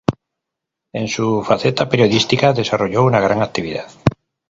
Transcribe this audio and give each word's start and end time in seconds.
En 0.93 1.07
su 1.07 1.43
faceta 1.43 1.87
periodística 1.87 2.53
desarrolló 2.53 3.03
una 3.03 3.19
gran 3.19 3.43
actividad. 3.43 3.85